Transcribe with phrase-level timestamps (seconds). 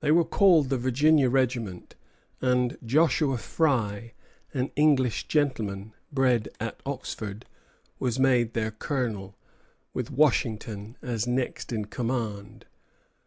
[0.00, 1.94] They were called the Virginia regiment;
[2.42, 4.12] and Joshua Fry,
[4.52, 7.46] an English gentleman, bred at Oxford,
[7.98, 9.38] was made their colonel,
[9.94, 12.66] with Washington as next in command.